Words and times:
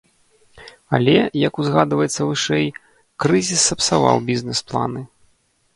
Але, 0.97 1.15
як 1.47 1.53
узгадваецца 1.63 2.21
вышэй, 2.31 2.67
крызіс 3.27 3.61
сапсаваў 3.71 4.17
бізнес-планы. 4.33 5.01